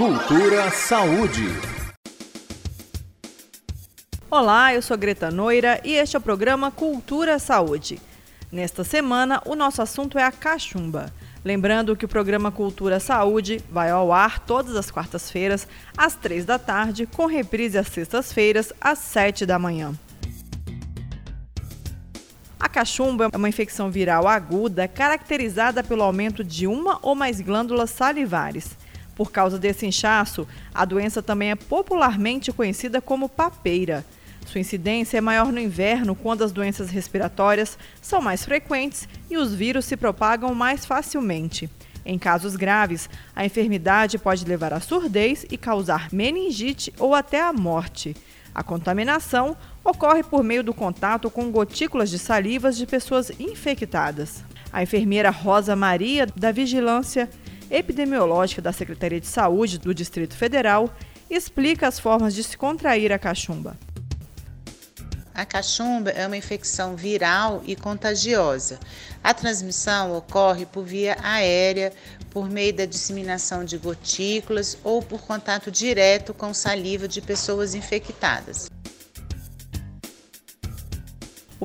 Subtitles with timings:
[0.00, 1.44] Cultura Saúde.
[4.30, 8.00] Olá, eu sou Greta Noira e este é o programa Cultura Saúde.
[8.50, 11.12] Nesta semana, o nosso assunto é a cachumba.
[11.44, 16.58] Lembrando que o programa Cultura Saúde vai ao ar todas as quartas-feiras, às três da
[16.58, 19.92] tarde, com reprise às sextas-feiras, às sete da manhã.
[22.58, 27.90] A cachumba é uma infecção viral aguda caracterizada pelo aumento de uma ou mais glândulas
[27.90, 28.80] salivares.
[29.20, 34.02] Por causa desse inchaço, a doença também é popularmente conhecida como papeira.
[34.46, 39.54] Sua incidência é maior no inverno, quando as doenças respiratórias são mais frequentes e os
[39.54, 41.68] vírus se propagam mais facilmente.
[42.02, 47.52] Em casos graves, a enfermidade pode levar à surdez e causar meningite ou até a
[47.52, 48.16] morte.
[48.54, 54.42] A contaminação ocorre por meio do contato com gotículas de salivas de pessoas infectadas.
[54.72, 57.28] A enfermeira Rosa Maria, da Vigilância
[57.70, 60.92] Epidemiológica da Secretaria de Saúde do Distrito Federal,
[61.30, 63.76] explica as formas de se contrair a cachumba.
[65.32, 68.78] A cachumba é uma infecção viral e contagiosa.
[69.22, 71.92] A transmissão ocorre por via aérea,
[72.30, 78.68] por meio da disseminação de gotículas ou por contato direto com saliva de pessoas infectadas.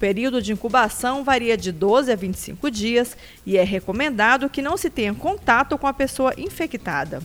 [0.00, 4.88] Período de incubação varia de 12 a 25 dias e é recomendado que não se
[4.88, 7.20] tenha contato com a pessoa infectada.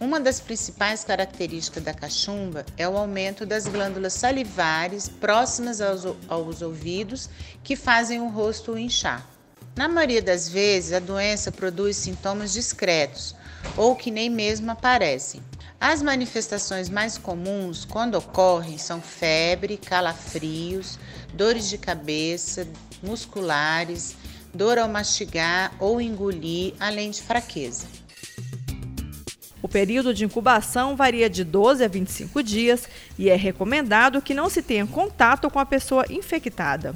[0.00, 6.62] Uma das principais características da cachumba é o aumento das glândulas salivares próximas aos, aos
[6.62, 7.28] ouvidos
[7.62, 9.28] que fazem o rosto inchar.
[9.76, 13.36] Na maioria das vezes, a doença produz sintomas discretos
[13.76, 15.42] ou que nem mesmo aparecem.
[15.84, 20.96] As manifestações mais comuns, quando ocorrem, são febre, calafrios,
[21.34, 22.68] dores de cabeça,
[23.02, 24.14] musculares,
[24.54, 27.88] dor ao mastigar ou engolir, além de fraqueza.
[29.60, 34.48] O período de incubação varia de 12 a 25 dias e é recomendado que não
[34.48, 36.94] se tenha contato com a pessoa infectada.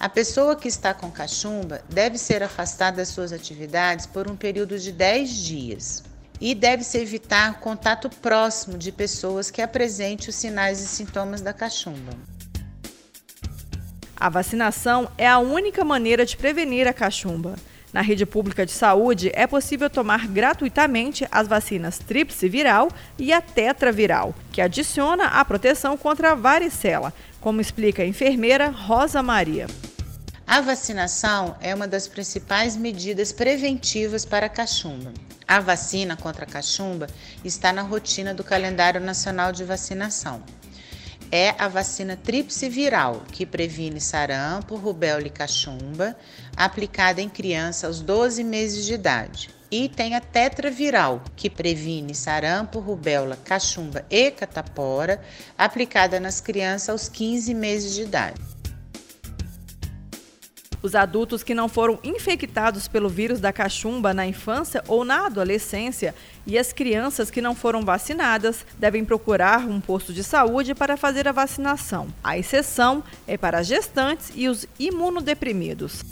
[0.00, 4.78] A pessoa que está com cachumba deve ser afastada das suas atividades por um período
[4.78, 6.07] de 10 dias
[6.40, 12.12] e deve-se evitar contato próximo de pessoas que apresentem os sinais e sintomas da cachumba.
[14.16, 17.54] A vacinação é a única maneira de prevenir a cachumba.
[17.92, 22.88] Na rede pública de saúde, é possível tomar gratuitamente as vacinas tríplice viral
[23.18, 29.22] e a tetraviral, que adiciona a proteção contra a varicela, como explica a enfermeira Rosa
[29.22, 29.66] Maria.
[30.50, 35.12] A vacinação é uma das principais medidas preventivas para a cachumba.
[35.46, 37.06] A vacina contra a cachumba
[37.44, 40.42] está na rotina do calendário nacional de vacinação.
[41.30, 46.16] É a vacina tríplice viral, que previne sarampo, rubéola e cachumba,
[46.56, 49.50] aplicada em criança aos 12 meses de idade.
[49.70, 55.20] E tem a tetraviral, que previne sarampo, rubéola, cachumba e catapora,
[55.58, 58.57] aplicada nas crianças aos 15 meses de idade.
[60.82, 66.14] Os adultos que não foram infectados pelo vírus da cachumba na infância ou na adolescência
[66.46, 71.26] e as crianças que não foram vacinadas devem procurar um posto de saúde para fazer
[71.26, 72.06] a vacinação.
[72.22, 76.04] A exceção é para gestantes e os imunodeprimidos.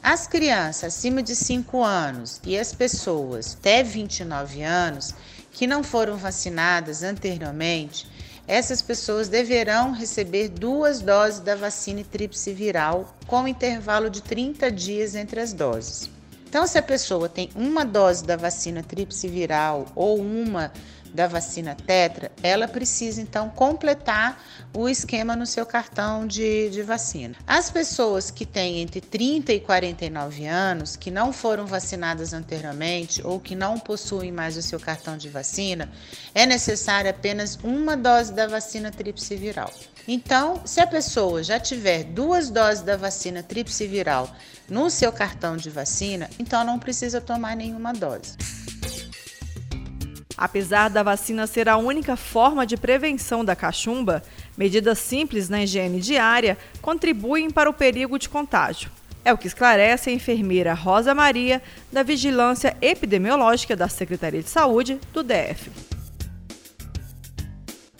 [0.00, 5.14] As crianças acima de 5 anos e as pessoas até 29 anos
[5.50, 8.06] que não foram vacinadas anteriormente
[8.48, 15.14] essas pessoas deverão receber duas doses da vacina tríplice viral com intervalo de 30 dias
[15.14, 16.17] entre as doses.
[16.48, 20.72] Então, se a pessoa tem uma dose da vacina tríplice viral ou uma
[21.12, 24.42] da vacina tetra, ela precisa então completar
[24.72, 27.34] o esquema no seu cartão de, de vacina.
[27.46, 33.38] As pessoas que têm entre 30 e 49 anos, que não foram vacinadas anteriormente ou
[33.38, 35.90] que não possuem mais o seu cartão de vacina,
[36.34, 39.70] é necessária apenas uma dose da vacina tríplice viral.
[40.10, 44.34] Então, se a pessoa já tiver duas doses da vacina tríplice viral
[44.66, 48.34] no seu cartão de vacina, então não precisa tomar nenhuma dose.
[50.34, 54.22] Apesar da vacina ser a única forma de prevenção da cachumba,
[54.56, 58.90] medidas simples na higiene diária contribuem para o perigo de contágio.
[59.22, 61.60] É o que esclarece a enfermeira Rosa Maria,
[61.92, 65.97] da Vigilância Epidemiológica da Secretaria de Saúde do DF.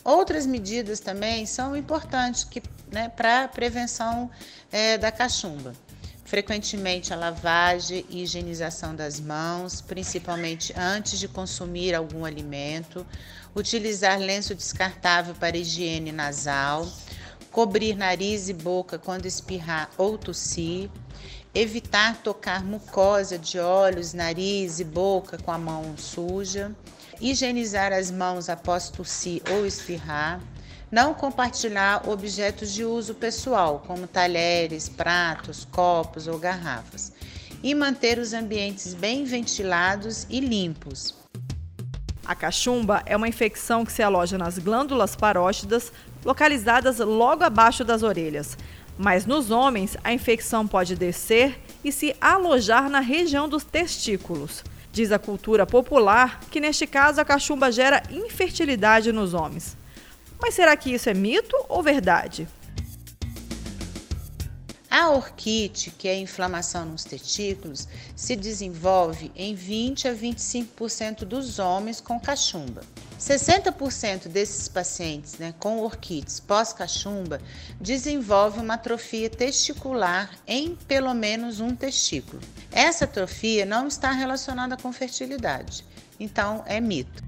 [0.09, 2.49] Outras medidas também são importantes
[2.91, 4.31] né, para a prevenção
[4.73, 5.75] é, da cachumba.
[6.25, 13.07] Frequentemente a lavagem e higienização das mãos, principalmente antes de consumir algum alimento,
[13.55, 16.89] utilizar lenço descartável para higiene nasal,
[17.53, 20.89] cobrir nariz e boca quando espirrar ou tossir,
[21.55, 26.75] evitar tocar mucosa de olhos, nariz e boca com a mão suja,
[27.21, 30.41] higienizar as mãos após tossir ou espirrar,
[30.91, 37.13] não compartilhar objetos de uso pessoal, como talheres, pratos, copos ou garrafas,
[37.63, 41.15] e manter os ambientes bem ventilados e limpos.
[42.25, 45.91] A cachumba é uma infecção que se aloja nas glândulas parótidas,
[46.25, 48.57] localizadas logo abaixo das orelhas.
[48.99, 54.63] Mas nos homens, a infecção pode descer e se alojar na região dos testículos.
[54.99, 59.77] Diz a cultura popular que, neste caso, a cachumba gera infertilidade nos homens.
[60.43, 62.49] Mas será que isso é mito ou verdade?
[65.01, 67.87] A orquite, que é a inflamação nos testículos,
[68.17, 72.83] se desenvolve em 20 a 25% dos homens com cachumba.
[73.17, 77.41] 60% desses pacientes né, com orquites pós-cachumba
[77.81, 82.43] desenvolvem uma atrofia testicular em pelo menos um testículo.
[82.73, 85.85] Essa atrofia não está relacionada com fertilidade,
[86.19, 87.23] então é mito.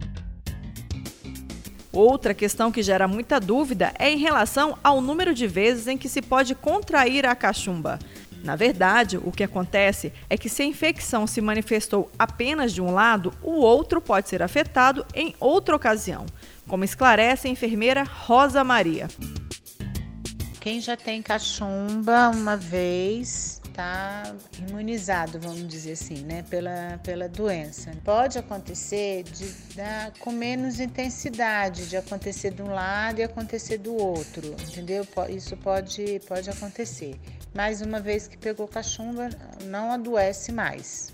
[1.93, 6.09] Outra questão que gera muita dúvida é em relação ao número de vezes em que
[6.09, 7.99] se pode contrair a cachumba.
[8.45, 12.93] Na verdade, o que acontece é que se a infecção se manifestou apenas de um
[12.93, 16.25] lado, o outro pode ser afetado em outra ocasião,
[16.67, 19.09] como esclarece a enfermeira Rosa Maria.
[20.61, 24.35] Quem já tem cachumba uma vez está
[24.69, 27.93] imunizado, vamos dizer assim, né, pela, pela doença.
[28.05, 33.95] Pode acontecer de, da, com menos intensidade, de acontecer de um lado e acontecer do
[33.95, 35.07] outro, entendeu?
[35.29, 37.19] Isso pode, pode acontecer.
[37.55, 39.29] Mas uma vez que pegou cachumba,
[39.65, 41.13] não adoece mais.